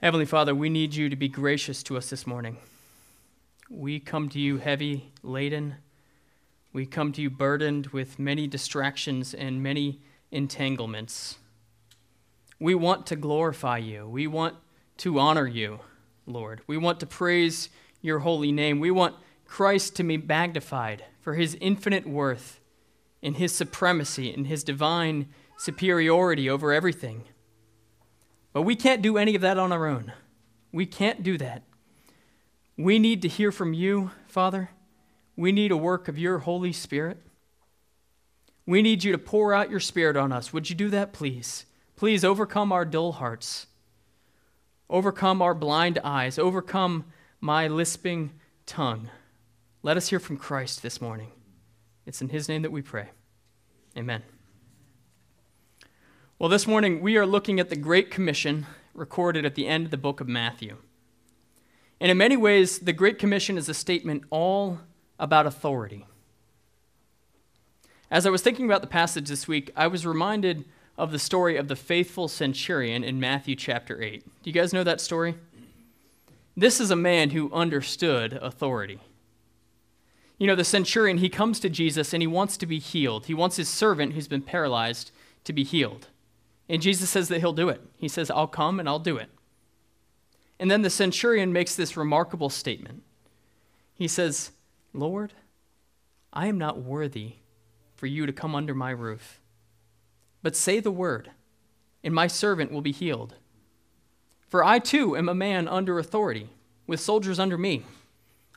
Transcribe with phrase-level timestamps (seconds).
[0.00, 2.58] Heavenly Father, we need you to be gracious to us this morning.
[3.68, 5.74] We come to you heavy laden.
[6.72, 11.38] We come to you burdened with many distractions and many entanglements.
[12.60, 14.08] We want to glorify you.
[14.08, 14.54] We want
[14.98, 15.80] to honor you,
[16.26, 16.60] Lord.
[16.68, 17.68] We want to praise
[18.00, 18.78] your holy name.
[18.78, 22.60] We want Christ to be magnified for his infinite worth
[23.20, 25.26] in his supremacy and his divine
[25.56, 27.24] superiority over everything.
[28.58, 30.12] But we can't do any of that on our own.
[30.72, 31.62] We can't do that.
[32.76, 34.70] We need to hear from you, Father.
[35.36, 37.18] We need a work of your Holy Spirit.
[38.66, 40.52] We need you to pour out your Spirit on us.
[40.52, 41.66] Would you do that, please?
[41.94, 43.68] Please overcome our dull hearts,
[44.90, 47.04] overcome our blind eyes, overcome
[47.40, 48.32] my lisping
[48.66, 49.08] tongue.
[49.84, 51.30] Let us hear from Christ this morning.
[52.06, 53.10] It's in His name that we pray.
[53.96, 54.24] Amen.
[56.40, 59.90] Well, this morning we are looking at the Great Commission recorded at the end of
[59.90, 60.76] the book of Matthew.
[62.00, 64.78] And in many ways, the Great Commission is a statement all
[65.18, 66.06] about authority.
[68.08, 70.64] As I was thinking about the passage this week, I was reminded
[70.96, 74.24] of the story of the faithful centurion in Matthew chapter 8.
[74.24, 75.34] Do you guys know that story?
[76.56, 79.00] This is a man who understood authority.
[80.38, 83.26] You know, the centurion, he comes to Jesus and he wants to be healed.
[83.26, 85.10] He wants his servant who's been paralyzed
[85.42, 86.06] to be healed.
[86.68, 87.80] And Jesus says that he'll do it.
[87.96, 89.30] He says, I'll come and I'll do it.
[90.60, 93.02] And then the centurion makes this remarkable statement.
[93.94, 94.50] He says,
[94.92, 95.32] Lord,
[96.32, 97.36] I am not worthy
[97.96, 99.40] for you to come under my roof,
[100.42, 101.30] but say the word,
[102.04, 103.34] and my servant will be healed.
[104.48, 106.50] For I too am a man under authority,
[106.86, 107.84] with soldiers under me.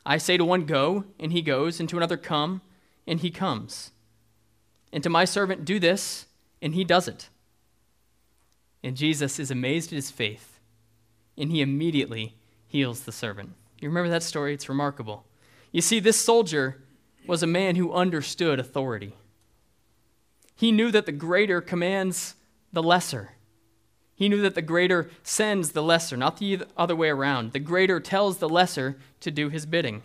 [0.06, 2.62] I say to one, Go, and he goes, and to another, Come,
[3.06, 3.90] and he comes.
[4.92, 6.26] And to my servant, Do this,
[6.60, 7.28] and he does it.
[8.82, 10.58] And Jesus is amazed at his faith,
[11.36, 13.52] and he immediately heals the servant.
[13.80, 14.54] You remember that story?
[14.54, 15.24] It's remarkable.
[15.70, 16.82] You see, this soldier
[17.26, 19.14] was a man who understood authority.
[20.56, 22.34] He knew that the greater commands
[22.72, 23.32] the lesser.
[24.14, 27.52] He knew that the greater sends the lesser, not the other way around.
[27.52, 30.02] The greater tells the lesser to do his bidding.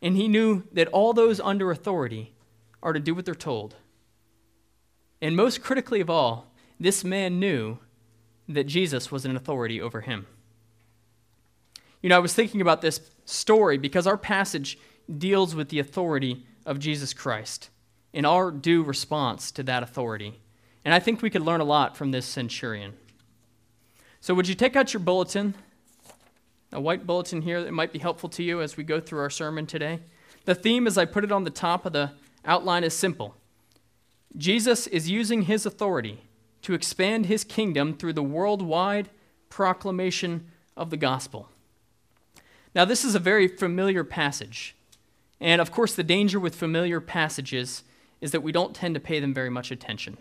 [0.00, 2.34] And he knew that all those under authority
[2.82, 3.74] are to do what they're told.
[5.20, 7.78] And most critically of all, this man knew
[8.48, 10.26] that Jesus was an authority over him.
[12.02, 14.78] You know, I was thinking about this story because our passage
[15.18, 17.70] deals with the authority of Jesus Christ
[18.12, 20.40] and our due response to that authority.
[20.84, 22.94] And I think we could learn a lot from this centurion.
[24.20, 25.54] So, would you take out your bulletin,
[26.72, 29.30] a white bulletin here that might be helpful to you as we go through our
[29.30, 30.00] sermon today?
[30.44, 32.12] The theme, as I put it on the top of the
[32.44, 33.34] outline, is simple
[34.36, 36.20] Jesus is using his authority
[36.66, 39.08] to expand his kingdom through the worldwide
[39.48, 41.48] proclamation of the gospel.
[42.74, 44.74] Now, this is a very familiar passage.
[45.40, 47.84] And of course, the danger with familiar passages
[48.20, 50.18] is that we don't tend to pay them very much attention.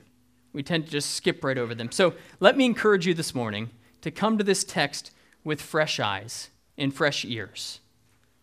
[0.53, 1.91] We tend to just skip right over them.
[1.91, 5.09] So let me encourage you this morning to come to this text
[5.43, 7.79] with fresh eyes and fresh ears.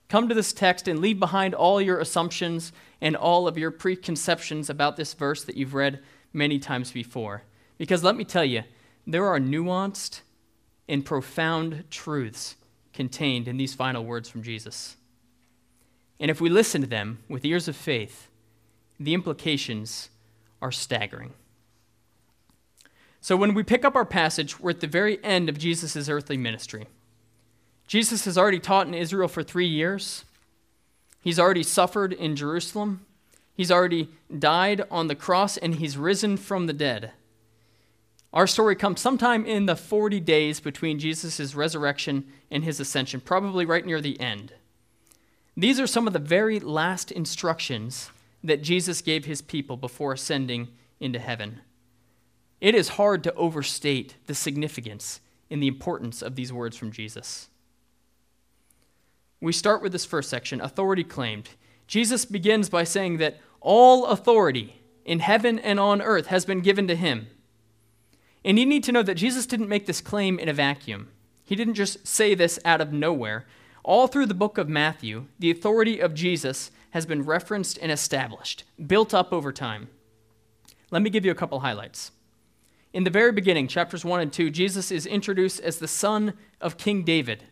[0.08, 4.68] Come to this text and leave behind all your assumptions and all of your preconceptions
[4.68, 6.00] about this verse that you've read
[6.32, 7.44] many times before.
[7.82, 8.62] Because let me tell you,
[9.08, 10.20] there are nuanced
[10.88, 12.54] and profound truths
[12.92, 14.94] contained in these final words from Jesus.
[16.20, 18.28] And if we listen to them with ears of faith,
[19.00, 20.10] the implications
[20.62, 21.32] are staggering.
[23.20, 26.36] So, when we pick up our passage, we're at the very end of Jesus' earthly
[26.36, 26.86] ministry.
[27.88, 30.24] Jesus has already taught in Israel for three years.
[31.20, 33.04] He's already suffered in Jerusalem.
[33.56, 34.08] He's already
[34.38, 37.10] died on the cross, and he's risen from the dead.
[38.32, 43.66] Our story comes sometime in the 40 days between Jesus' resurrection and his ascension, probably
[43.66, 44.54] right near the end.
[45.56, 48.10] These are some of the very last instructions
[48.42, 50.68] that Jesus gave his people before ascending
[50.98, 51.60] into heaven.
[52.60, 55.20] It is hard to overstate the significance
[55.50, 57.48] and the importance of these words from Jesus.
[59.40, 61.50] We start with this first section authority claimed.
[61.86, 66.88] Jesus begins by saying that all authority in heaven and on earth has been given
[66.88, 67.26] to him.
[68.44, 71.08] And you need to know that Jesus didn't make this claim in a vacuum.
[71.44, 73.46] He didn't just say this out of nowhere.
[73.84, 78.64] All through the book of Matthew, the authority of Jesus has been referenced and established,
[78.86, 79.88] built up over time.
[80.90, 82.12] Let me give you a couple highlights.
[82.92, 86.76] In the very beginning, chapters 1 and 2, Jesus is introduced as the son of
[86.76, 87.44] King David,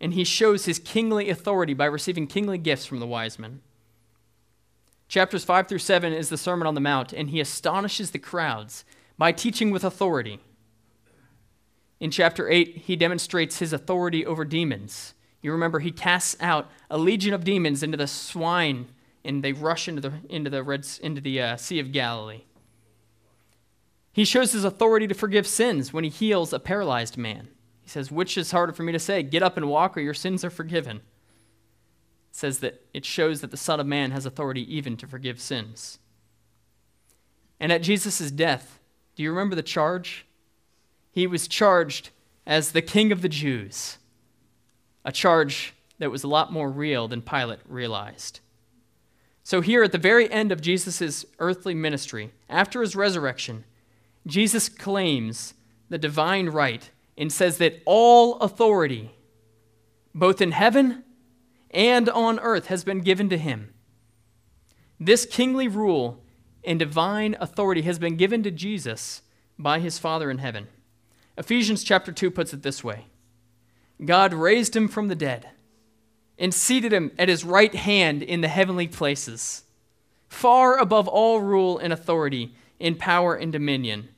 [0.00, 3.60] and he shows his kingly authority by receiving kingly gifts from the wise men.
[5.08, 8.84] Chapters 5 through 7 is the Sermon on the Mount, and he astonishes the crowds
[9.18, 10.40] by teaching with authority.
[12.00, 15.14] In chapter 8, he demonstrates his authority over demons.
[15.40, 18.88] You remember he casts out a legion of demons into the swine,
[19.24, 22.42] and they rush into the, into the, red, into the uh, Sea of Galilee.
[24.12, 27.48] He shows his authority to forgive sins when he heals a paralyzed man.
[27.82, 30.14] He says, Which is harder for me to say, get up and walk, or your
[30.14, 30.96] sins are forgiven?
[30.96, 31.02] It
[32.32, 35.98] says that it shows that the Son of Man has authority even to forgive sins.
[37.60, 38.80] And at Jesus' death,
[39.16, 40.26] do you remember the charge?
[41.10, 42.10] He was charged
[42.46, 43.96] as the King of the Jews,
[45.04, 48.40] a charge that was a lot more real than Pilate realized.
[49.42, 53.64] So, here at the very end of Jesus' earthly ministry, after his resurrection,
[54.26, 55.54] Jesus claims
[55.88, 59.12] the divine right and says that all authority,
[60.14, 61.04] both in heaven
[61.70, 63.72] and on earth has been given to him.
[65.00, 66.22] This kingly rule
[66.66, 69.22] and divine authority has been given to Jesus
[69.58, 70.68] by his Father in heaven.
[71.38, 73.06] Ephesians chapter 2 puts it this way
[74.04, 75.48] God raised him from the dead
[76.38, 79.64] and seated him at his right hand in the heavenly places,
[80.28, 84.08] far above all rule and authority, in power and dominion,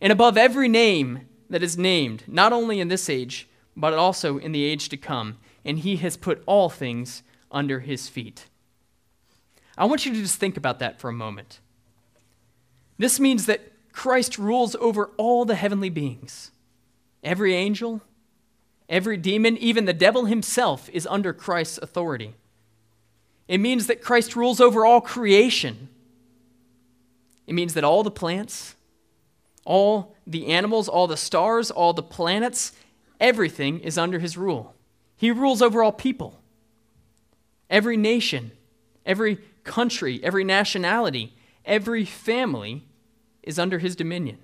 [0.00, 4.50] and above every name that is named, not only in this age, but also in
[4.50, 8.46] the age to come and he has put all things under his feet.
[9.76, 11.60] I want you to just think about that for a moment.
[13.00, 13.62] This means that
[13.94, 16.50] Christ rules over all the heavenly beings.
[17.24, 18.02] Every angel,
[18.90, 22.34] every demon, even the devil himself is under Christ's authority.
[23.48, 25.88] It means that Christ rules over all creation.
[27.46, 28.74] It means that all the plants,
[29.64, 32.72] all the animals, all the stars, all the planets,
[33.18, 34.74] everything is under his rule.
[35.16, 36.38] He rules over all people.
[37.70, 38.50] Every nation,
[39.06, 41.32] every country, every nationality,
[41.64, 42.84] every family
[43.42, 44.38] is under his dominion.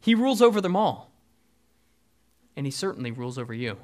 [0.00, 1.12] He rules over them all.
[2.56, 3.78] And he certainly rules over you.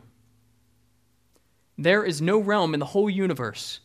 [1.77, 3.81] There is no realm in the whole universe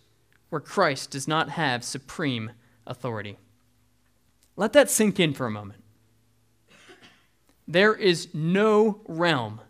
[0.50, 2.52] where Christ does not have supreme
[2.86, 3.38] authority.
[4.56, 5.84] Let that sink in for a moment.
[7.68, 9.62] There is no realm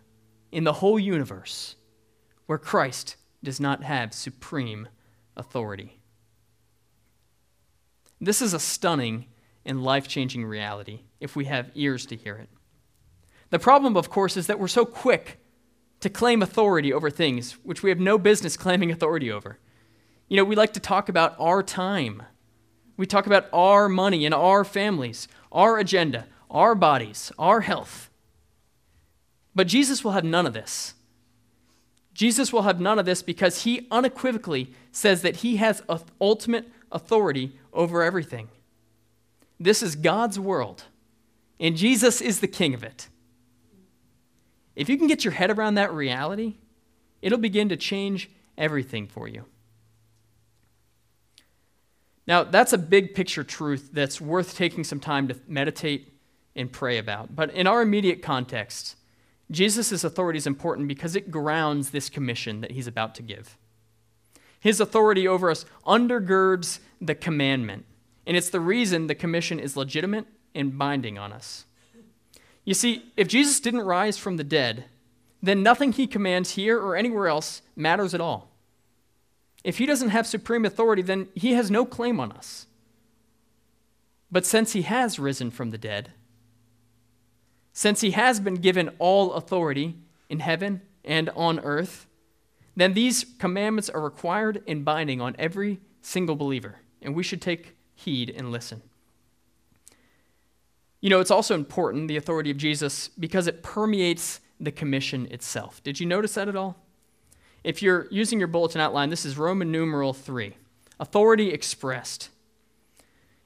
[0.50, 1.76] in the whole universe
[2.46, 4.88] where Christ does not have supreme
[5.36, 6.00] authority.
[8.20, 9.26] This is a stunning
[9.66, 12.48] and life changing reality if we have ears to hear it.
[13.50, 15.38] The problem, of course, is that we're so quick
[16.00, 19.58] to claim authority over things which we have no business claiming authority over.
[20.28, 22.22] You know, we like to talk about our time.
[22.96, 28.10] We talk about our money and our families, our agenda, our bodies, our health.
[29.54, 30.94] But Jesus will have none of this.
[32.12, 35.82] Jesus will have none of this because he unequivocally says that he has
[36.20, 38.48] ultimate authority over everything.
[39.64, 40.84] This is God's world,
[41.58, 43.08] and Jesus is the king of it.
[44.76, 46.56] If you can get your head around that reality,
[47.22, 49.46] it'll begin to change everything for you.
[52.26, 56.12] Now, that's a big picture truth that's worth taking some time to meditate
[56.54, 57.34] and pray about.
[57.34, 58.96] But in our immediate context,
[59.50, 63.56] Jesus' authority is important because it grounds this commission that he's about to give.
[64.60, 67.86] His authority over us undergirds the commandment,
[68.26, 71.64] and it's the reason the commission is legitimate and binding on us.
[72.64, 74.84] You see, if Jesus didn't rise from the dead,
[75.42, 78.50] then nothing he commands here or anywhere else matters at all.
[79.62, 82.66] If he doesn't have supreme authority, then he has no claim on us.
[84.30, 86.12] But since he has risen from the dead,
[87.72, 89.96] since he has been given all authority
[90.28, 92.06] in heaven and on earth,
[92.76, 97.76] then these commandments are required and binding on every single believer, and we should take
[97.94, 98.82] heed and listen.
[101.00, 105.82] You know, it's also important, the authority of Jesus, because it permeates the commission itself.
[105.82, 106.76] Did you notice that at all?
[107.62, 110.56] If you're using your bulletin outline, this is Roman numeral 3
[111.00, 112.30] authority expressed.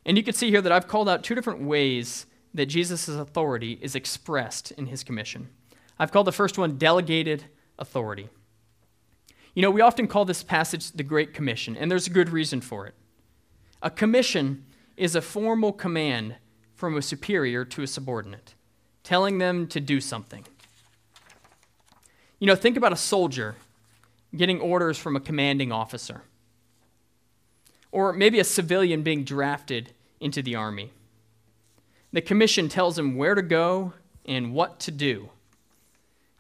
[0.05, 3.78] And you can see here that I've called out two different ways that Jesus' authority
[3.81, 5.49] is expressed in his commission.
[5.99, 7.45] I've called the first one delegated
[7.78, 8.28] authority.
[9.55, 12.61] You know, we often call this passage the Great Commission, and there's a good reason
[12.61, 12.95] for it.
[13.82, 14.64] A commission
[14.97, 16.37] is a formal command
[16.75, 18.54] from a superior to a subordinate
[19.08, 20.44] telling them to do something.
[22.38, 23.56] You know, think about a soldier
[24.37, 26.25] getting orders from a commanding officer,
[27.90, 30.92] or maybe a civilian being drafted into the army.
[32.12, 33.94] The commission tells him where to go
[34.26, 35.30] and what to do.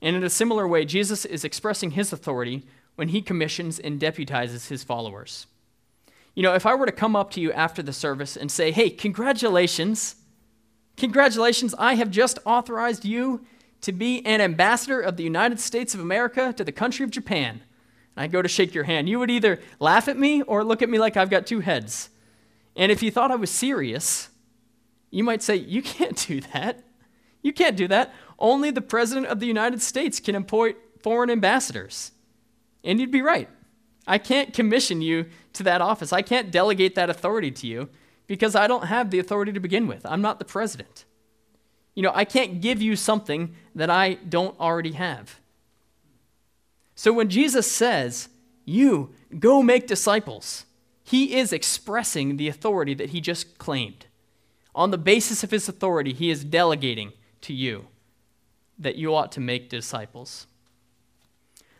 [0.02, 2.64] And in a similar way, Jesus is expressing his authority
[2.96, 5.46] when he commissions and deputizes his followers.
[6.38, 8.70] You know, if I were to come up to you after the service and say,
[8.70, 10.14] hey, congratulations,
[10.96, 13.44] congratulations, I have just authorized you
[13.80, 17.60] to be an ambassador of the United States of America to the country of Japan.
[18.14, 19.08] And I go to shake your hand.
[19.08, 22.08] You would either laugh at me or look at me like I've got two heads.
[22.76, 24.28] And if you thought I was serious,
[25.10, 26.84] you might say, You can't do that.
[27.42, 28.14] You can't do that.
[28.38, 32.12] Only the President of the United States can appoint foreign ambassadors.
[32.84, 33.48] And you'd be right.
[34.08, 36.12] I can't commission you to that office.
[36.12, 37.90] I can't delegate that authority to you
[38.26, 40.04] because I don't have the authority to begin with.
[40.06, 41.04] I'm not the president.
[41.94, 45.40] You know, I can't give you something that I don't already have.
[46.94, 48.28] So when Jesus says,
[48.64, 50.64] You go make disciples,
[51.02, 54.06] he is expressing the authority that he just claimed.
[54.74, 57.86] On the basis of his authority, he is delegating to you
[58.78, 60.46] that you ought to make disciples.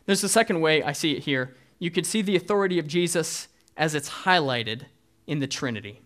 [0.05, 1.55] There's a second way I see it here.
[1.79, 4.83] You could see the authority of Jesus as it's highlighted
[5.25, 6.01] in the Trinity.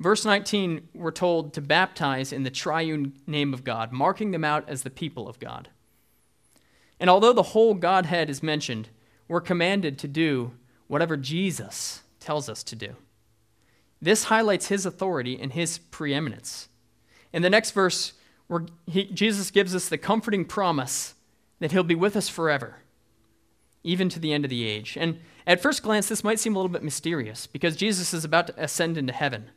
[0.00, 4.68] Verse 19, we're told to baptize in the triune name of God, marking them out
[4.68, 5.68] as the people of God.
[6.98, 8.88] And although the whole Godhead is mentioned,
[9.28, 10.52] we're commanded to do
[10.88, 12.96] whatever Jesus tells us to do.
[14.00, 16.68] This highlights his authority and his preeminence.
[17.32, 18.14] In the next verse,
[18.86, 21.14] he, Jesus gives us the comforting promise
[21.60, 22.81] that he'll be with us forever,
[23.84, 24.96] even to the end of the age.
[24.98, 28.46] And at first glance, this might seem a little bit mysterious because Jesus is about
[28.48, 29.50] to ascend into heaven.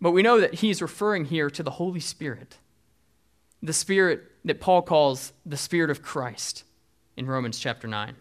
[0.00, 2.58] But we know that he's referring here to the Holy Spirit,
[3.62, 6.64] the Spirit that Paul calls the Spirit of Christ
[7.16, 8.14] in Romans chapter 9.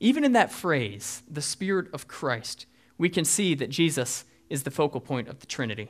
[0.00, 2.66] Even in that phrase, the Spirit of Christ,
[2.98, 5.88] we can see that Jesus is the focal point of the Trinity.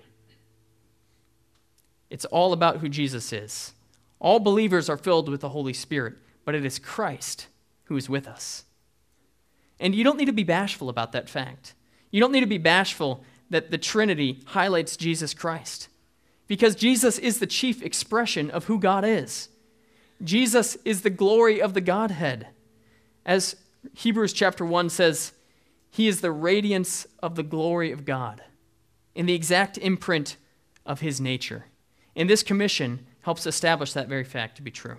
[2.11, 3.73] It's all about who Jesus is.
[4.21, 7.47] All believers are filled with the Holy Spirit, but it is Christ
[7.91, 8.63] who is with us.
[9.81, 11.75] And you don't need to be bashful about that fact.
[12.13, 15.89] You don't need to be bashful that the Trinity highlights Jesus Christ,
[16.47, 19.49] because Jesus is the chief expression of who God is.
[20.23, 22.47] Jesus is the glory of the Godhead.
[23.27, 23.57] As
[23.95, 25.33] Hebrews chapter 1 says,
[25.91, 28.41] He is the radiance of the glory of God,
[29.17, 30.37] in the exact imprint
[30.87, 31.65] of His nature.
[32.15, 34.99] And this commission helps establish that very fact to be true.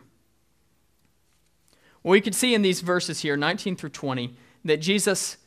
[2.04, 5.38] Well, we can see in these verses here, 19 through 20, that Jesus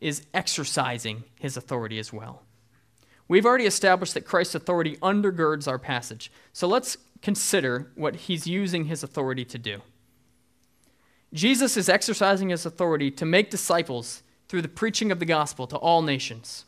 [0.00, 2.42] is exercising his authority as well.
[3.26, 6.30] We've already established that Christ's authority undergirds our passage.
[6.52, 9.80] So let's consider what he's using his authority to do.
[11.32, 15.76] Jesus is exercising his authority to make disciples through the preaching of the gospel to
[15.76, 16.66] all nations.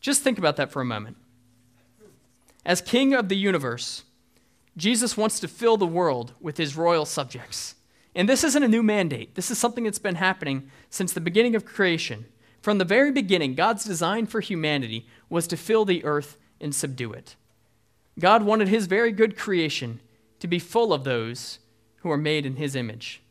[0.00, 1.16] Just think about that for a moment.
[2.64, 4.04] As king of the universe,
[4.76, 7.74] Jesus wants to fill the world with his royal subjects.
[8.14, 9.34] And this isn't a new mandate.
[9.34, 12.26] This is something that's been happening since the beginning of creation.
[12.60, 17.12] From the very beginning, God's design for humanity was to fill the earth and subdue
[17.12, 17.36] it.
[18.18, 20.00] God wanted his very good creation
[20.40, 21.60] to be full of those
[21.98, 23.22] who are made in his image.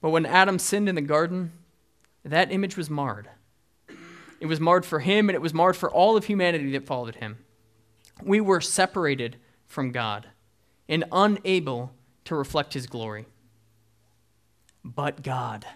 [0.00, 1.52] But when Adam sinned in the garden,
[2.24, 3.28] that image was marred.
[4.40, 7.16] It was marred for him, and it was marred for all of humanity that followed
[7.16, 7.38] him
[8.22, 9.36] we were separated
[9.66, 10.28] from God
[10.88, 11.92] and unable
[12.24, 13.26] to reflect his glory.
[14.94, 15.66] But God,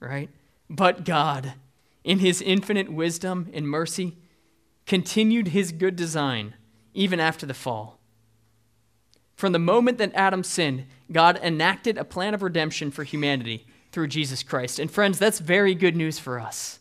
[0.00, 0.30] right?
[0.70, 1.52] But God,
[2.04, 4.16] in his infinite wisdom and mercy,
[4.86, 6.54] continued his good design
[6.94, 7.98] even after the fall.
[9.34, 14.08] From the moment that Adam sinned, God enacted a plan of redemption for humanity through
[14.08, 14.78] Jesus Christ.
[14.78, 16.78] And friends, that's very good news for us.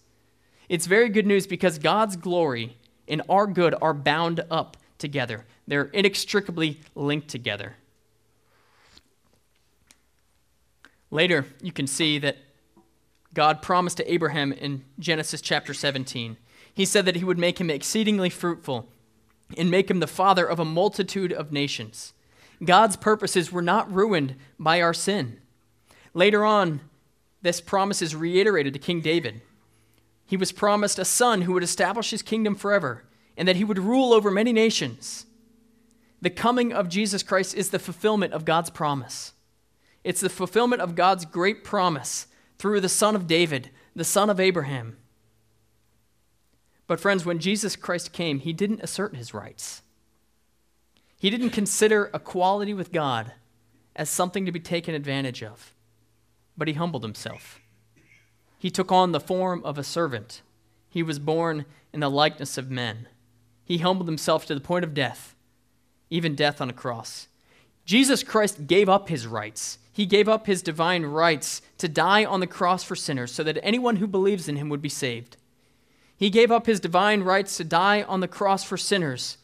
[0.70, 2.78] It's very good news because God's glory
[3.08, 7.76] and our good are bound up together, they're inextricably linked together.
[11.12, 12.38] Later, you can see that
[13.34, 16.38] God promised to Abraham in Genesis chapter 17.
[16.74, 18.90] He said that he would make him exceedingly fruitful
[19.58, 22.14] and make him the father of a multitude of nations.
[22.64, 25.40] God's purposes were not ruined by our sin.
[26.14, 26.82] Later on,
[27.42, 29.42] this promise is reiterated to King David.
[30.26, 33.04] He was promised a son who would establish his kingdom forever
[33.38, 35.26] and that he would rule over many nations.
[36.22, 39.34] The coming of Jesus Christ is the fulfillment of God's promise.
[40.06, 42.28] It's the fulfillment of God's great promise
[42.60, 44.98] through the Son of David, the Son of Abraham.
[46.86, 49.82] But, friends, when Jesus Christ came, he didn't assert his rights.
[51.18, 53.32] He didn't consider equality with God
[53.96, 55.74] as something to be taken advantage of,
[56.56, 57.60] but he humbled himself.
[58.60, 60.44] He took on the form of a servant.
[60.88, 63.08] He was born in the likeness of men.
[63.64, 65.36] He humbled himself to the point of death,
[66.12, 67.28] even death on a cross.
[67.86, 69.80] Jesus Christ gave up his rights.
[69.96, 73.58] He gave up his divine rights to die on the cross for sinners so that
[73.64, 75.38] anyone who believes in him would be saved.
[76.18, 79.38] He gave up his divine rights to die on the cross for sinners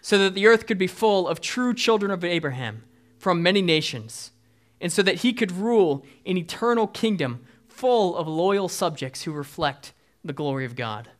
[0.00, 2.82] so that the earth could be full of true children of Abraham
[3.16, 4.32] from many nations,
[4.80, 9.92] and so that he could rule an eternal kingdom full of loyal subjects who reflect
[10.24, 11.10] the glory of God.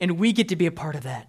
[0.00, 1.28] And we get to be a part of that.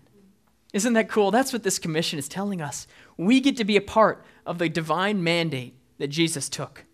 [0.71, 1.31] Isn't that cool?
[1.31, 2.87] That's what this commission is telling us.
[3.17, 6.85] We get to be a part of the divine mandate that Jesus took.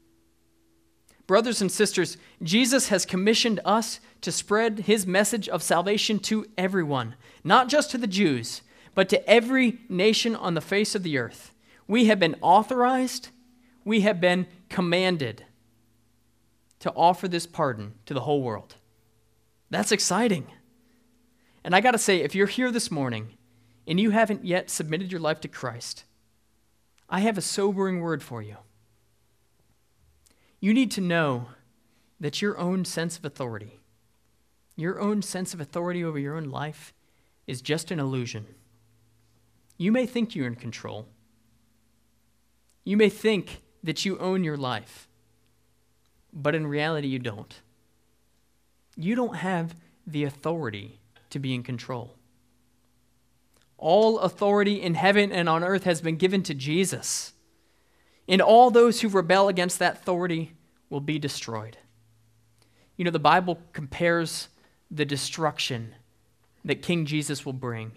[1.26, 7.16] Brothers and sisters, Jesus has commissioned us to spread his message of salvation to everyone,
[7.44, 8.62] not just to the Jews,
[8.94, 11.54] but to every nation on the face of the earth.
[11.88, 13.30] We have been authorized,
[13.86, 15.46] we have been commanded
[16.80, 18.76] to offer this pardon to the whole world.
[19.70, 20.48] That's exciting.
[21.64, 23.38] And I got to say, if you're here this morning
[23.88, 26.04] and you haven't yet submitted your life to Christ,
[27.14, 28.58] I have a sobering word for you.
[30.60, 31.50] You need to know
[32.20, 33.82] that your own sense of authority,
[34.76, 36.92] your own sense of authority over your own life,
[37.46, 38.48] is just an illusion.
[39.78, 41.08] You may think you're in control.
[42.84, 45.08] You may think that you own your life,
[46.34, 47.62] but in reality, you don't.
[48.96, 49.76] You don't have
[50.08, 52.16] the authority to be in control.
[53.86, 57.34] All authority in heaven and on earth has been given to Jesus,
[58.30, 60.54] and all those who rebel against that authority
[60.90, 61.76] will be destroyed.
[62.96, 64.48] You know, the Bible compares
[64.90, 65.96] the destruction
[66.64, 67.92] that King Jesus will bring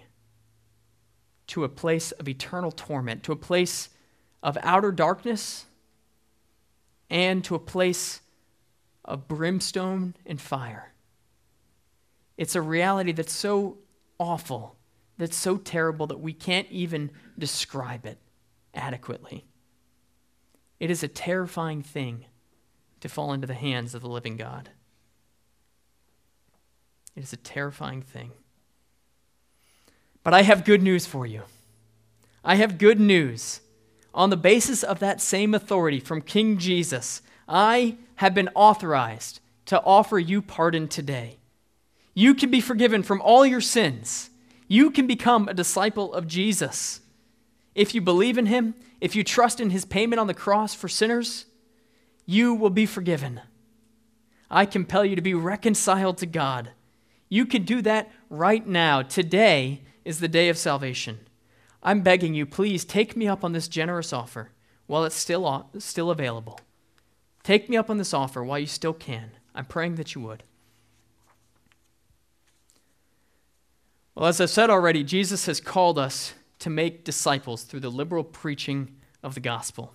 [1.46, 3.90] to a place of eternal torment, to a place
[4.42, 5.66] of outer darkness,
[7.08, 8.22] and to a place
[9.04, 10.92] of brimstone and fire.
[12.36, 13.78] It's a reality that's so
[14.18, 14.75] awful,
[15.18, 18.18] that's so terrible that we can't even describe it
[18.74, 19.44] adequately.
[20.78, 22.26] It is a terrifying thing
[23.00, 24.70] to fall into the hands of the living God.
[27.14, 28.32] It is a terrifying thing.
[30.22, 31.42] But I have good news for you.
[32.44, 33.60] I have good news.
[34.12, 39.80] On the basis of that same authority from King Jesus, I have been authorized to
[39.82, 41.38] offer you pardon today.
[42.14, 44.30] You can be forgiven from all your sins.
[44.68, 47.00] You can become a disciple of Jesus.
[47.74, 50.88] If you believe in him, if you trust in his payment on the cross for
[50.88, 51.46] sinners,
[52.24, 53.40] you will be forgiven.
[54.50, 56.70] I compel you to be reconciled to God.
[57.28, 61.18] You can do that right now, today, is the day of salvation.
[61.82, 64.50] I'm begging you, please take me up on this generous offer
[64.86, 66.58] while it's still, still available.
[67.42, 69.30] Take me up on this offer while you still can.
[69.54, 70.42] I'm praying that you would.
[74.16, 78.24] Well, as I've said already, Jesus has called us to make disciples through the liberal
[78.24, 79.92] preaching of the gospel.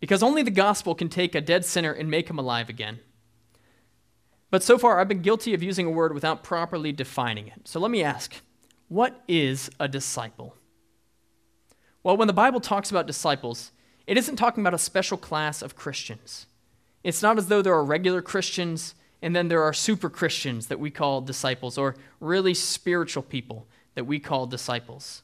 [0.00, 3.00] Because only the gospel can take a dead sinner and make him alive again.
[4.50, 7.68] But so far, I've been guilty of using a word without properly defining it.
[7.68, 8.40] So let me ask
[8.88, 10.56] what is a disciple?
[12.02, 13.70] Well, when the Bible talks about disciples,
[14.06, 16.46] it isn't talking about a special class of Christians.
[17.04, 20.80] It's not as though there are regular Christians and then there are super Christians that
[20.80, 25.22] we call disciples, or really spiritual people that we call disciples.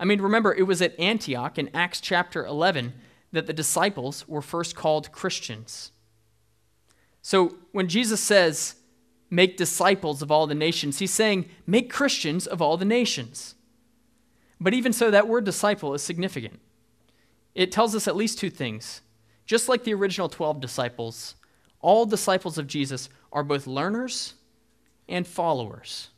[0.00, 2.94] I mean, remember, it was at Antioch in Acts chapter 11
[3.32, 5.92] that the disciples were first called Christians.
[7.22, 8.76] So when Jesus says,
[9.34, 10.98] make disciples of all the nations.
[10.98, 13.54] He's saying, make Christians of all the nations.
[14.60, 16.60] But even so, that word disciple is significant.
[17.54, 19.00] It tells us at least two things.
[19.46, 21.34] Just like the original 12 disciples,
[21.84, 24.32] all disciples of Jesus are both learners
[25.06, 26.08] and followers.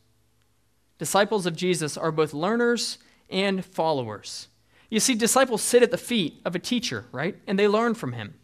[0.98, 2.98] Disciples of Jesus are both learners
[3.28, 4.46] and followers.
[4.90, 7.36] You see, disciples sit at the feet of a teacher, right?
[7.48, 8.34] And they learn from him.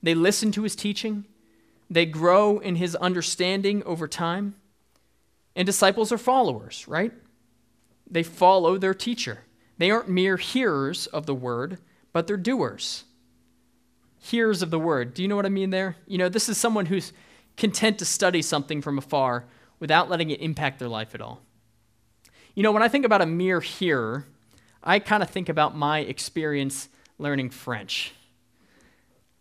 [0.00, 1.24] They listen to his teaching,
[1.90, 4.54] they grow in his understanding over time.
[5.56, 7.12] And disciples are followers, right?
[8.08, 9.40] They follow their teacher.
[9.78, 11.78] They aren't mere hearers of the word,
[12.12, 13.04] but they're doers.
[14.24, 15.12] Hearers of the word.
[15.12, 15.96] Do you know what I mean there?
[16.06, 17.12] You know, this is someone who's
[17.58, 19.44] content to study something from afar
[19.80, 21.42] without letting it impact their life at all.
[22.54, 24.24] You know, when I think about a mere hearer,
[24.82, 28.14] I kind of think about my experience learning French.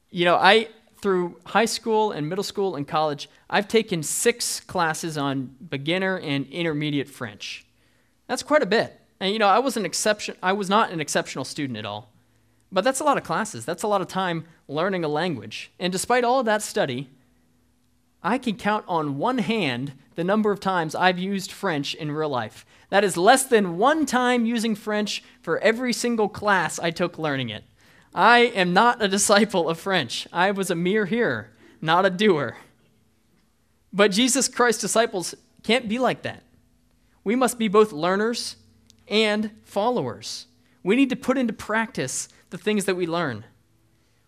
[0.09, 0.67] You know, I
[1.01, 6.45] through high school and middle school and college, I've taken six classes on beginner and
[6.47, 7.65] intermediate French.
[8.27, 8.99] That's quite a bit.
[9.21, 12.09] And you know, I was an exception I was not an exceptional student at all.
[12.73, 13.65] But that's a lot of classes.
[13.65, 15.71] That's a lot of time learning a language.
[15.79, 17.09] And despite all of that study,
[18.21, 22.29] I can count on one hand the number of times I've used French in real
[22.29, 22.65] life.
[22.89, 27.49] That is less than one time using French for every single class I took learning
[27.49, 27.63] it.
[28.15, 30.27] I am not a disciple of French.
[30.31, 31.49] I was a mere hearer,
[31.81, 32.57] not a doer.
[33.91, 36.43] But Jesus Christ's disciples can't be like that.
[37.23, 38.57] We must be both learners
[39.07, 40.47] and followers.
[40.83, 43.45] We need to put into practice the things that we learn,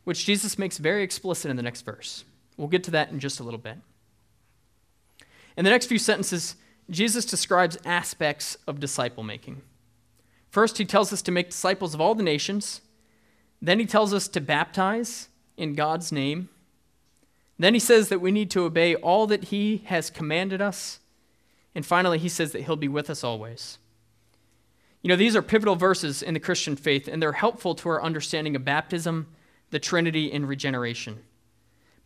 [0.05, 2.23] which Jesus makes very explicit in the next verse.
[2.55, 3.77] We'll get to that in just a little bit.
[5.57, 6.55] In the next few sentences,
[6.89, 9.61] Jesus describes aspects of disciple making.
[10.49, 12.81] First, he tells us to make disciples of all the nations.
[13.61, 16.49] Then, he tells us to baptize in God's name.
[17.57, 20.99] Then, he says that we need to obey all that he has commanded us.
[21.73, 23.79] And finally, he says that he'll be with us always.
[25.01, 28.01] You know, these are pivotal verses in the Christian faith, and they're helpful to our
[28.01, 29.27] understanding of baptism,
[29.71, 31.19] the Trinity, and regeneration.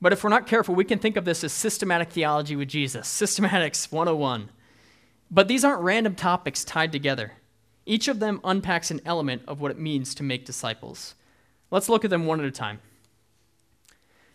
[0.02, 3.08] But if we're not careful, we can think of this as systematic theology with Jesus,
[3.22, 4.50] Systematics 101.
[5.32, 7.34] But these aren't random topics tied together.
[7.86, 11.16] Each of them unpacks an element of what it means to make disciples.
[11.72, 12.80] Let's look at them one at a time.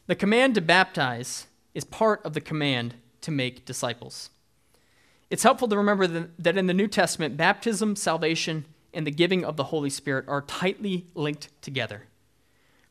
[0.06, 4.30] The command to baptize is part of the command to make disciples.
[5.30, 9.56] It's helpful to remember that in the New Testament, baptism, salvation, and the giving of
[9.56, 12.04] the Holy Spirit are tightly linked together.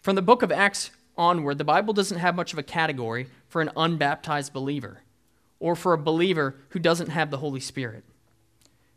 [0.04, 3.62] From the book of Acts onward, the Bible doesn't have much of a category for
[3.62, 5.00] an unbaptized believer
[5.62, 8.04] or for a believer who doesn't have the Holy Spirit.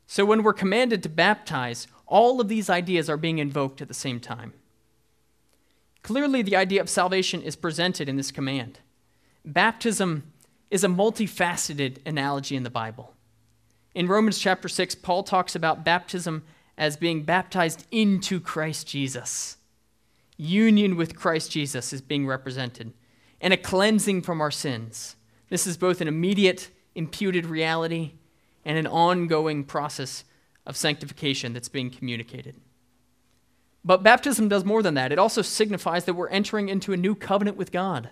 [0.09, 3.95] So when we're commanded to baptize, all of these ideas are being invoked at the
[3.95, 4.53] same time.
[6.03, 8.81] Clearly, the idea of salvation is presented in this command.
[9.45, 10.25] Baptism
[10.73, 13.15] is a multifaceted analogy in the Bible.
[13.95, 16.43] In Romans chapter 6, Paul talks about baptism
[16.77, 19.56] as being baptized into Christ Jesus.
[20.37, 22.93] Union with Christ Jesus is being represented,
[23.41, 25.17] and a cleansing from our sins.
[25.49, 28.13] This is both an immediate, imputed reality
[28.65, 30.25] and an ongoing process
[30.67, 32.57] of sanctification that's being communicated.
[33.85, 35.13] But baptism does more than that.
[35.13, 38.11] It also signifies that we're entering into a new covenant with God.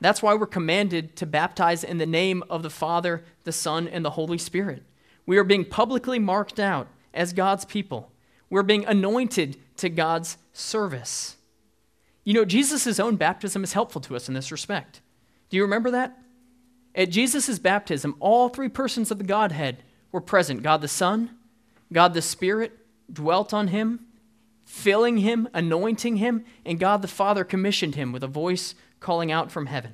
[0.00, 4.04] That's why we're commanded to baptize in the name of the Father, the Son, and
[4.04, 4.82] the Holy Spirit.
[5.24, 8.12] We are being publicly marked out as God's people.
[8.50, 11.36] We're being anointed to God's service.
[12.24, 15.02] You know, Jesus' own baptism is helpful to us in this respect.
[15.50, 16.16] Do you remember that?
[16.94, 21.30] At Jesus' baptism, all three persons of the Godhead were present God the Son,
[21.92, 22.78] God the Spirit
[23.12, 24.06] dwelt on him,
[24.64, 29.52] filling him, anointing him, and God the Father commissioned him with a voice calling out
[29.52, 29.92] from heaven.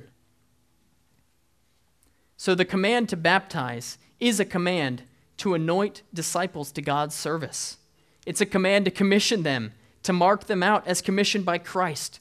[2.37, 5.03] So the command to baptize is a command
[5.39, 7.79] to anoint disciples to God's service.
[8.27, 12.21] It's a command to commission them, to mark them out as commissioned by Christ,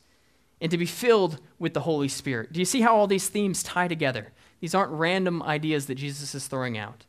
[0.62, 2.52] and to be filled with the Holy Spirit.
[2.52, 4.34] Do you see how all these themes tie together?
[4.60, 7.06] These aren't random ideas that Jesus is throwing out.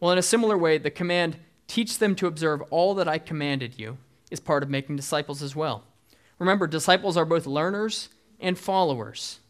[0.00, 3.78] Well, in a similar way, the command, teach them to observe all that I commanded
[3.78, 3.98] you,
[4.30, 5.84] is part of making disciples as well.
[6.38, 9.40] Remember, disciples are both learners and followers.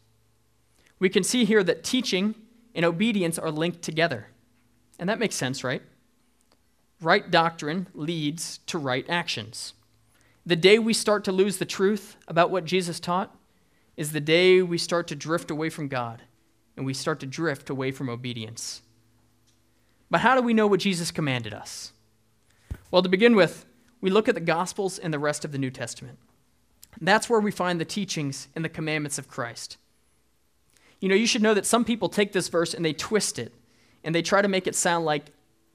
[0.97, 2.35] We can see here that teaching
[2.73, 4.27] and obedience are linked together.
[4.97, 5.81] And that makes sense, right?
[7.01, 9.73] Right doctrine leads to right actions.
[10.45, 13.35] The day we start to lose the truth about what Jesus taught
[13.95, 16.23] is the day we start to drift away from God
[16.75, 18.81] and we start to drift away from obedience.
[20.09, 21.93] But how do we know what Jesus commanded us?
[22.91, 23.65] Well, to begin with,
[24.01, 26.17] we look at the Gospels and the rest of the New Testament.
[26.99, 29.77] That's where we find the teachings and the commandments of Christ.
[30.99, 33.53] You know, you should know that some people take this verse and they twist it
[34.03, 35.27] and they try to make it sound like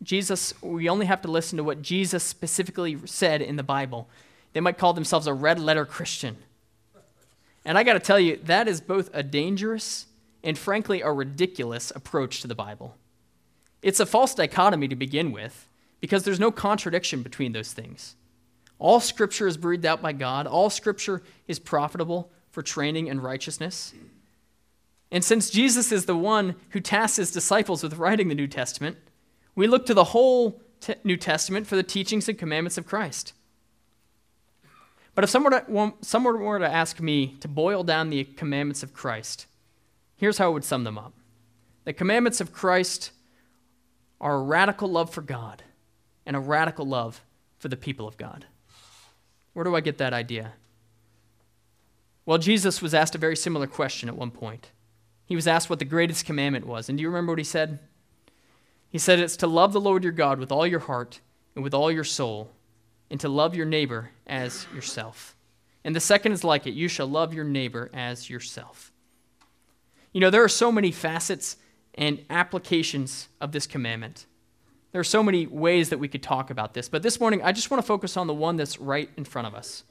[0.04, 4.08] Jesus, we only have to listen to what Jesus specifically said in the Bible.
[4.52, 6.36] They might call themselves a red letter Christian.
[7.64, 10.06] And I got to tell you, that is both a dangerous
[10.42, 12.96] and frankly a ridiculous approach to the Bible.
[13.82, 15.68] It's a false dichotomy to begin with
[16.00, 18.14] because there's no contradiction between those things.
[18.78, 23.94] All scripture is breathed out by God, all scripture is profitable for training in righteousness.
[25.10, 28.98] And since Jesus is the one who tasked his disciples with writing the New Testament,
[29.54, 33.32] we look to the whole te- New Testament for the teachings and commandments of Christ.
[35.14, 38.82] But if someone were, to, someone were to ask me to boil down the commandments
[38.82, 39.46] of Christ,
[40.16, 41.12] Here's how I would sum them up
[41.84, 43.10] The commandments of Christ
[44.20, 45.62] are a radical love for God
[46.24, 47.20] and a radical love
[47.58, 48.46] for the people of God.
[49.52, 50.52] Where do I get that idea?
[52.26, 54.70] Well, Jesus was asked a very similar question at one point.
[55.26, 56.88] He was asked what the greatest commandment was.
[56.88, 57.80] And do you remember what he said?
[58.94, 61.18] He said, It's to love the Lord your God with all your heart
[61.57, 62.52] and with all your soul,
[63.11, 65.35] and to love your neighbor as yourself.
[65.83, 68.92] And the second is like it you shall love your neighbor as yourself.
[70.12, 71.57] You know, there are so many facets
[71.96, 74.26] and applications of this commandment.
[74.92, 77.50] There are so many ways that we could talk about this, but this morning I
[77.50, 79.83] just want to focus on the one that's right in front of us.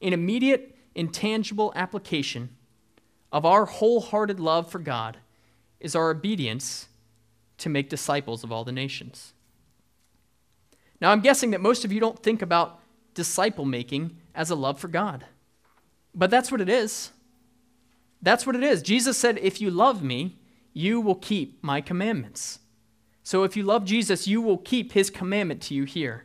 [0.00, 2.50] An immediate, intangible application
[3.32, 5.16] of our wholehearted love for God
[5.80, 6.86] is our obedience
[7.58, 9.32] to make disciples of all the nations.
[11.00, 12.80] Now, I'm guessing that most of you don't think about
[13.14, 15.26] disciple making as a love for God,
[16.14, 17.10] but that's what it is.
[18.20, 18.82] That's what it is.
[18.82, 20.38] Jesus said, If you love me,
[20.72, 22.60] you will keep my commandments.
[23.22, 26.24] So if you love Jesus, you will keep his commandment to you here.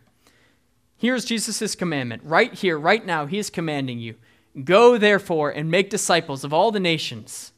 [0.95, 2.23] Here's Jesus' commandment.
[2.23, 4.15] Right here, right now, he is commanding you
[4.63, 7.51] Go therefore and make disciples of all the nations,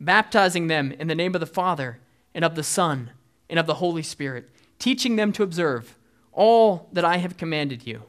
[0.00, 1.98] baptizing them in the name of the Father
[2.34, 3.10] and of the Son
[3.48, 5.98] and of the Holy Spirit, teaching them to observe
[6.32, 8.02] all that I have commanded you.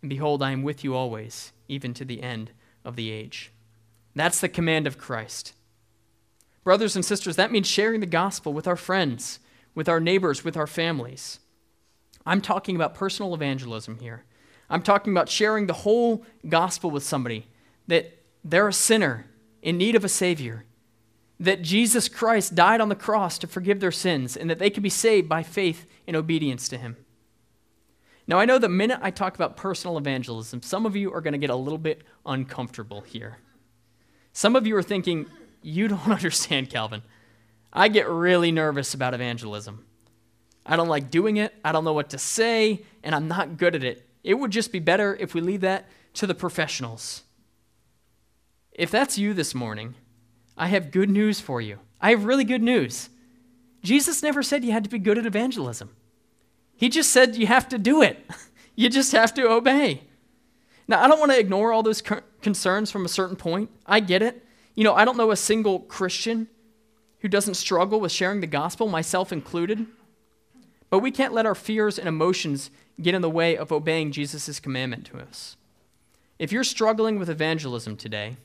[0.00, 2.50] And behold, I am with you always, even to the end
[2.84, 3.52] of the age.
[4.14, 5.54] That's the command of Christ.
[6.64, 9.40] Brothers and sisters, that means sharing the gospel with our friends,
[9.74, 11.40] with our neighbors, with our families.
[12.24, 14.24] I'm talking about personal evangelism here.
[14.70, 17.46] I'm talking about sharing the whole gospel with somebody
[17.88, 19.26] that they're a sinner
[19.60, 20.64] in need of a Savior,
[21.42, 24.82] that Jesus Christ died on the cross to forgive their sins, and that they can
[24.82, 26.96] be saved by faith and obedience to Him.
[28.28, 31.32] Now, I know the minute I talk about personal evangelism, some of you are going
[31.32, 33.38] to get a little bit uncomfortable here.
[34.32, 35.26] Some of you are thinking,
[35.62, 37.02] you don't understand, Calvin.
[37.72, 39.84] I get really nervous about evangelism.
[40.64, 43.74] I don't like doing it, I don't know what to say, and I'm not good
[43.74, 44.08] at it.
[44.22, 47.24] It would just be better if we leave that to the professionals.
[48.70, 49.96] If that's you this morning,
[50.56, 51.78] I have good news for you.
[52.00, 53.08] I have really good news.
[53.82, 55.90] Jesus never said you had to be good at evangelism.
[56.76, 58.24] He just said you have to do it.
[58.76, 60.02] you just have to obey.
[60.88, 62.02] Now, I don't want to ignore all those
[62.42, 63.70] concerns from a certain point.
[63.86, 64.44] I get it.
[64.74, 66.48] You know, I don't know a single Christian
[67.20, 69.86] who doesn't struggle with sharing the gospel, myself included.
[70.90, 74.60] But we can't let our fears and emotions get in the way of obeying Jesus'
[74.60, 75.56] commandment to us.
[76.38, 78.36] If you're struggling with evangelism today,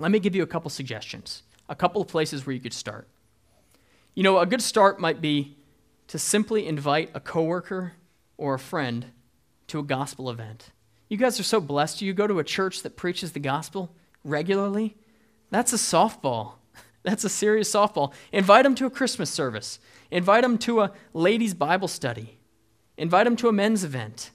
[0.00, 3.06] let me give you a couple suggestions, a couple of places where you could start.
[4.14, 5.56] You know, a good start might be
[6.08, 7.92] to simply invite a coworker
[8.36, 9.06] or a friend
[9.68, 10.70] to a gospel event.
[11.08, 12.02] You guys are so blessed.
[12.02, 14.96] You go to a church that preaches the gospel regularly.
[15.50, 16.54] That's a softball.
[17.02, 18.12] That's a serious softball.
[18.32, 19.78] Invite them to a Christmas service.
[20.10, 22.38] Invite them to a ladies' Bible study.
[22.96, 24.30] Invite them to a men's event.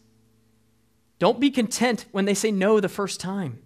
[1.18, 3.60] Don't be content when they say no the first time.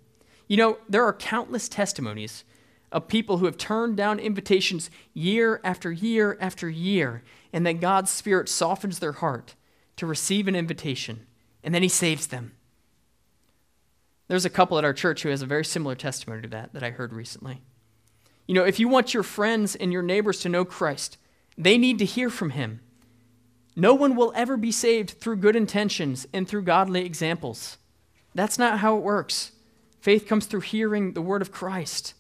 [0.49, 2.43] You know, there are countless testimonies
[2.91, 8.09] of people who have turned down invitations year after year after year, and then God's
[8.09, 9.53] Spirit softens their heart
[9.95, 11.27] to receive an invitation,
[11.63, 12.53] and then He saves them.
[14.27, 16.83] There's a couple at our church who has a very similar testimony to that that
[16.83, 17.61] I heard recently.
[18.47, 21.17] You know, if you want your friends and your neighbors to know Christ,
[21.57, 22.79] they need to hear from him.
[23.75, 27.77] No one will ever be saved through good intentions and through godly examples.
[28.33, 29.51] That's not how it works.
[29.99, 32.13] Faith comes through hearing the word of Christ.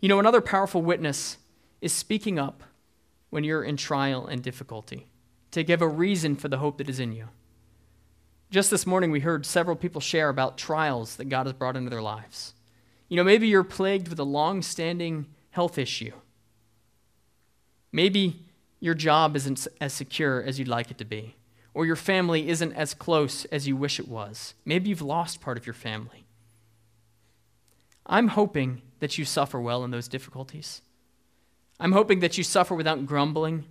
[0.00, 1.38] You know, another powerful witness
[1.80, 2.62] is speaking up
[3.30, 5.08] when you're in trial and difficulty,
[5.50, 7.28] to give a reason for the hope that is in you.
[8.50, 11.90] Just this morning, we heard several people share about trials that God has brought into
[11.90, 12.54] their lives.
[13.08, 16.12] You know, maybe you're plagued with a long standing health issue.
[17.90, 18.44] Maybe
[18.78, 21.34] your job isn't as secure as you'd like it to be,
[21.72, 24.54] or your family isn't as close as you wish it was.
[24.64, 26.23] Maybe you've lost part of your family.
[28.06, 30.82] I'm hoping that you suffer well in those difficulties.
[31.80, 33.64] I'm hoping that you suffer without grumbling,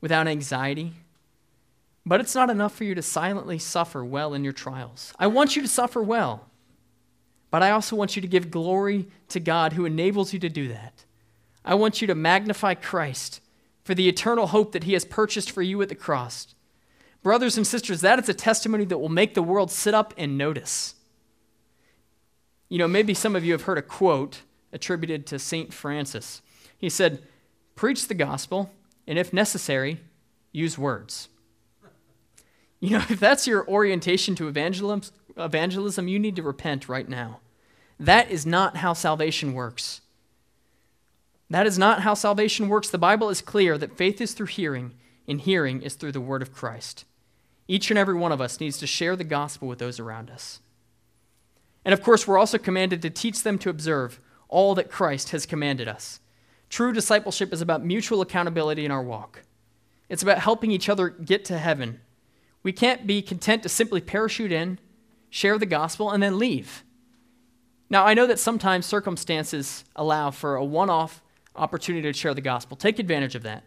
[0.00, 0.92] without anxiety
[2.06, 5.12] but it's not enough for you to silently suffer well in your trials.
[5.18, 6.46] I want you to suffer well,
[7.50, 10.68] but I also want you to give glory to God who enables you to do
[10.68, 11.04] that.
[11.64, 13.40] I want you to magnify Christ
[13.82, 16.54] for the eternal hope that he has purchased for you at the cross.
[17.24, 20.38] Brothers and sisters, that is a testimony that will make the world sit up and
[20.38, 20.94] notice.
[22.68, 25.72] You know, maybe some of you have heard a quote attributed to St.
[25.72, 26.42] Francis.
[26.78, 27.22] He said,
[27.74, 28.70] Preach the gospel,
[29.06, 30.00] and if necessary,
[30.52, 31.28] use words.
[32.80, 37.40] You know, if that's your orientation to evangelism, you need to repent right now.
[37.98, 40.02] That is not how salvation works.
[41.48, 42.90] That is not how salvation works.
[42.90, 44.92] The Bible is clear that faith is through hearing,
[45.28, 47.04] and hearing is through the word of Christ.
[47.68, 50.60] Each and every one of us needs to share the gospel with those around us.
[51.86, 55.46] And of course, we're also commanded to teach them to observe all that Christ has
[55.46, 56.18] commanded us.
[56.68, 59.44] True discipleship is about mutual accountability in our walk.
[60.08, 62.00] It's about helping each other get to heaven
[62.66, 64.80] We can't be content to simply parachute in,
[65.30, 66.82] share the gospel, and then leave.
[67.88, 71.22] Now, I know that sometimes circumstances allow for a one off
[71.54, 72.76] opportunity to share the gospel.
[72.76, 73.62] Take advantage of that.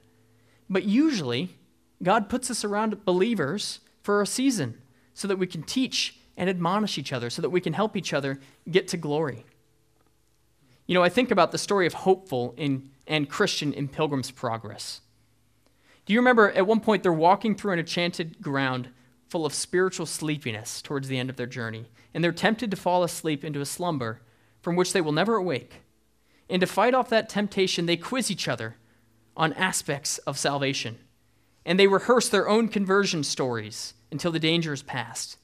[0.70, 1.56] But usually,
[2.04, 4.82] God puts us around believers for a season
[5.14, 8.14] so that we can teach and admonish each other, so that we can help each
[8.14, 8.40] other
[8.72, 9.46] get to glory.
[10.88, 15.02] You know, I think about the story of Hopeful in, and Christian in Pilgrim's Progress.
[16.08, 18.90] Do you remember at one point they're walking through an enchanted ground
[19.28, 23.04] full of spiritual sleepiness towards the end of their journey, and they're tempted to fall
[23.04, 24.22] asleep into a slumber
[24.62, 25.84] from which they will never awake.
[26.50, 28.78] And to fight off that temptation, they quiz each other
[29.38, 30.98] on aspects of salvation.
[31.66, 35.38] And they rehearse their own conversion stories until the danger is past.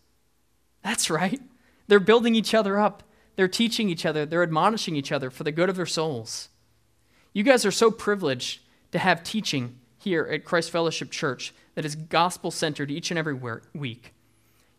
[0.85, 1.41] That's right.
[1.87, 3.01] They're building each other up.
[3.37, 4.23] They're teaching each other.
[4.23, 6.49] They're admonishing each other for the good of their souls.
[7.33, 8.59] You guys are so privileged
[8.91, 13.33] to have teaching here at Christ Fellowship Church that is gospel centered each and every
[13.33, 14.13] week.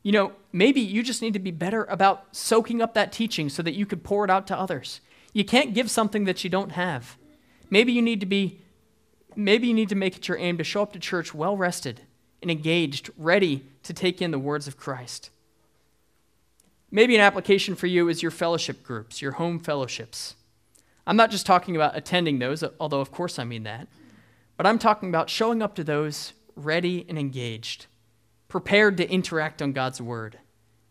[0.05, 3.61] You know, maybe you just need to be better about soaking up that teaching so
[3.65, 5.01] that you could pour it out to others.
[5.33, 7.17] You can't give something that you don't have.
[7.69, 8.61] Maybe you need to be
[9.35, 12.03] maybe you need to make it your aim to show up to church well rested
[12.41, 15.31] and engaged, ready to take in the words of Christ.
[16.91, 20.37] Maybe an application for you is your fellowship groups, your home fellowships.
[21.07, 23.89] I'm not just talking about attending those, although of course I mean that,
[24.57, 27.87] but I'm talking about showing up to those ready and engaged,
[28.49, 30.39] prepared to interact on God's word,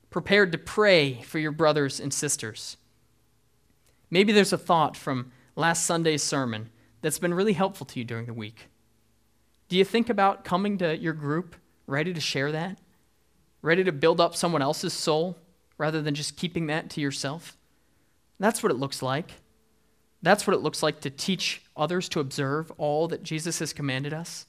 [0.09, 2.77] prepared to pray for your brothers and sisters.
[4.09, 6.69] Maybe there's a thought from last Sunday's sermon
[7.01, 8.67] that's been really helpful to you during the week.
[9.67, 11.55] Do you think about coming to your group
[11.87, 12.79] ready to share that?
[13.61, 15.37] Ready to build up someone else's soul
[15.77, 17.57] rather than just keeping that to yourself?
[18.39, 19.31] That's what it looks like.
[20.21, 24.13] That's what it looks like to teach others to observe all that Jesus has commanded
[24.13, 24.45] us.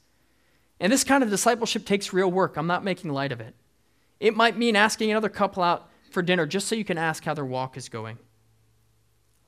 [0.80, 2.56] And this kind of discipleship takes real work.
[2.56, 3.54] I'm not making light of it.
[4.20, 7.34] It might mean asking another couple out for dinner just so you can ask how
[7.34, 8.18] their walk is going.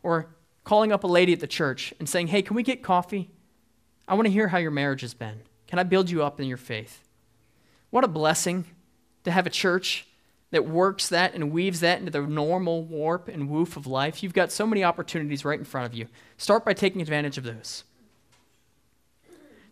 [0.02, 0.28] Or
[0.64, 3.30] calling up a lady at the church and saying, Hey, can we get coffee?
[4.06, 5.40] I want to hear how your marriage has been.
[5.66, 7.02] Can I build you up in your faith?
[7.90, 8.64] What a blessing
[9.24, 10.06] to have a church
[10.50, 14.22] that works that and weaves that into the normal warp and woof of life.
[14.22, 16.06] You've got so many opportunities right in front of you.
[16.36, 17.84] Start by taking advantage of those.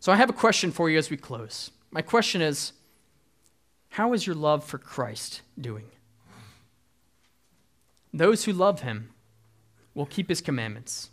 [0.00, 1.70] So, I have a question for you as we close.
[1.90, 2.72] My question is
[3.90, 5.86] How is your love for Christ doing?
[8.12, 9.10] Those who love him
[9.94, 11.10] will keep his commandments.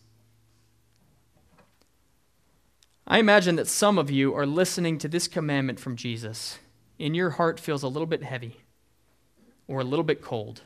[3.08, 6.60] I imagine that some of you are listening to this commandment from Jesus,
[7.00, 8.63] and your heart feels a little bit heavy
[9.74, 10.62] or a little bit cold.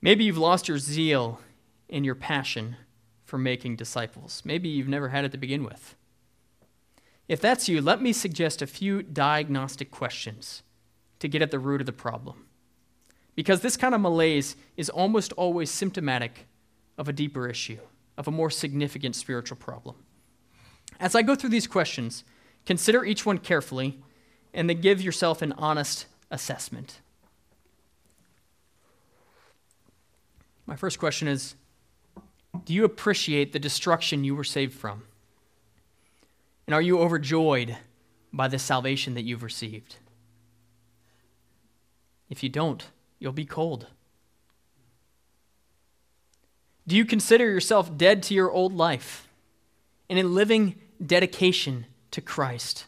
[0.00, 1.40] Maybe you've lost your zeal
[1.90, 2.76] and your passion
[3.24, 4.42] for making disciples.
[4.44, 5.96] Maybe you've never had it to begin with.
[7.26, 10.62] If that's you, let me suggest a few diagnostic questions
[11.18, 12.46] to get at the root of the problem.
[13.34, 16.46] Because this kind of malaise is almost always symptomatic
[16.96, 17.78] of a deeper issue,
[18.16, 19.96] of a more significant spiritual problem.
[21.00, 22.22] As I go through these questions,
[22.64, 24.00] consider each one carefully
[24.54, 27.00] and then give yourself an honest assessment.
[30.66, 31.54] My first question is
[32.64, 35.02] do you appreciate the destruction you were saved from?
[36.66, 37.76] And are you overjoyed
[38.32, 39.96] by the salvation that you've received?
[42.28, 42.84] If you don't,
[43.18, 43.86] you'll be cold.
[46.88, 49.28] Do you consider yourself dead to your old life
[50.08, 52.86] and in living dedication to Christ,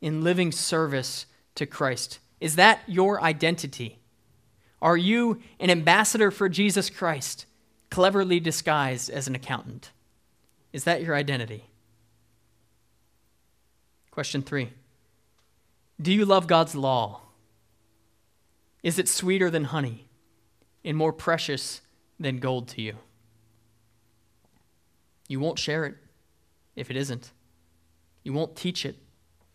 [0.00, 1.26] in living service
[1.58, 2.18] to Christ?
[2.40, 3.98] Is that your identity?
[4.80, 7.46] Are you an ambassador for Jesus Christ?
[7.90, 9.90] cleverly disguised as an accountant?
[10.72, 11.64] Is that your identity?
[14.10, 14.70] Question three
[16.00, 17.22] Do you love God's law?
[18.82, 20.08] Is it sweeter than honey
[20.84, 21.80] and more precious
[22.20, 22.94] than gold to you?
[25.28, 25.96] You won't share it
[26.76, 27.32] if it isn't.
[28.22, 28.96] You won't teach it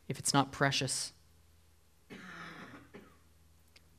[0.08, 1.14] if it's not precious.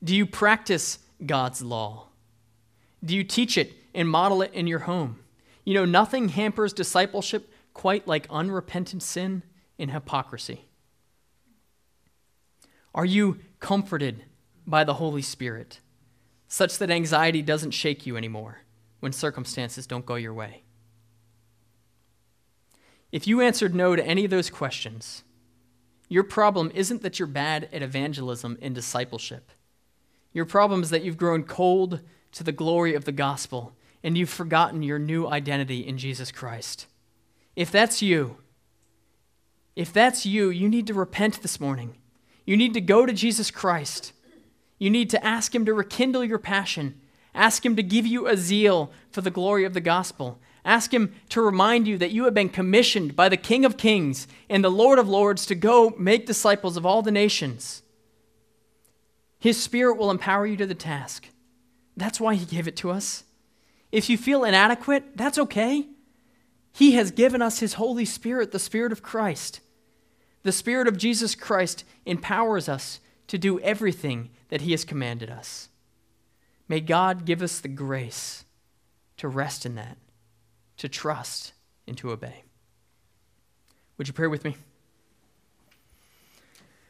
[0.05, 2.09] Do you practice God's law?
[3.03, 5.21] Do you teach it and model it in your home.
[5.65, 9.43] You know, nothing hampers discipleship quite like unrepentant sin
[9.79, 10.67] and hypocrisy.
[12.95, 14.25] Are you comforted
[14.67, 15.81] by the Holy Spirit
[16.49, 18.59] such that anxiety doesn't shake you anymore
[19.01, 20.63] when circumstances don't go your way?
[23.11, 25.23] If you answered no to any of those questions,
[26.09, 29.51] your problem isn't that you're bad at evangelism and discipleship.
[30.35, 32.01] Your problem is that you've grown cold
[32.33, 33.73] to the glory of the gospel
[34.03, 36.87] and you've forgotten your new identity in Jesus Christ.
[37.57, 38.37] If that's you,
[39.77, 41.97] if that's you, you need to repent this morning
[42.47, 44.13] You need to go to Jesus Christ.
[44.79, 47.01] You need to ask Him to rekindle your passion.
[47.35, 50.39] Ask Him to give you a zeal for the glory of the gospel.
[50.65, 54.27] Ask Him to remind you that you have been commissioned by the King of Kings
[54.51, 57.83] and the Lord of Lords to go make disciples of all the nations.
[59.45, 61.29] His Spirit will empower you to the task.
[61.99, 63.25] That's why He gave it to us.
[63.93, 65.87] If you feel inadequate, that's okay.
[66.73, 69.61] He has given us His Holy Spirit, the Spirit of Christ.
[70.45, 75.69] The Spirit of Jesus Christ empowers us to do everything that He has commanded us.
[76.67, 78.47] May God give us the grace
[79.19, 79.99] to rest in that,
[80.79, 81.53] to trust,
[81.87, 82.45] and to obey.
[83.99, 84.57] Would you pray with me?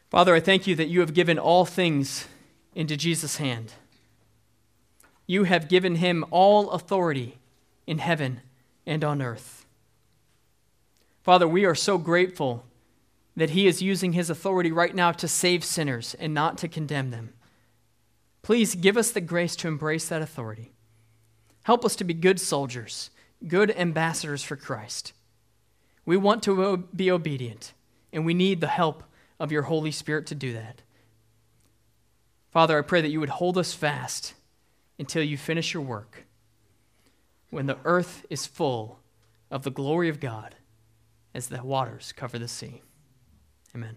[0.08, 2.28] Father, I thank you that you have given all things
[2.74, 3.74] into Jesus' hand.
[5.26, 7.38] You have given him all authority
[7.86, 8.40] in heaven
[8.86, 9.64] and on earth.
[11.22, 12.64] Father, we are so grateful
[13.36, 17.10] that he is using his authority right now to save sinners and not to condemn
[17.10, 17.32] them.
[18.42, 20.72] Please give us the grace to embrace that authority.
[21.64, 23.10] Help us to be good soldiers,
[23.48, 25.14] good ambassadors for Christ.
[26.04, 27.72] We want to be obedient,
[28.12, 29.02] and we need the help
[29.40, 30.82] of your Holy Spirit to do that.
[32.54, 34.34] Father, I pray that you would hold us fast
[34.96, 36.24] until you finish your work,
[37.50, 39.00] when the earth is full
[39.50, 40.54] of the glory of God
[41.34, 42.80] as the waters cover the sea.
[43.74, 43.96] Amen.